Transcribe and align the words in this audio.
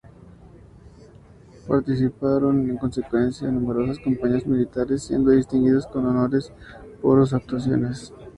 Participaron 1.67 2.67
en 2.67 2.77
consecuencia 2.79 3.47
en 3.47 3.61
numerosas 3.61 3.99
campañas 4.03 4.47
militares, 4.47 5.03
siendo 5.03 5.29
distinguidos 5.29 5.85
con 5.85 6.07
honores 6.07 6.51
por 7.03 7.19
sus 7.19 7.35
actuaciones. 7.35 8.11